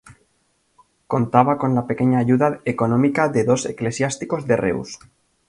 Contaba 1.05 1.59
con 1.59 1.75
la 1.75 1.85
pequeña 1.85 2.17
ayuda 2.17 2.61
económica 2.65 3.29
de 3.29 3.43
dos 3.43 3.67
eclesiásticos 3.67 4.47
de 4.47 4.55
Reus. 4.57 4.97